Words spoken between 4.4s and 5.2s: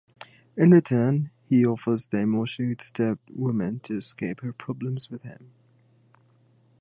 her problems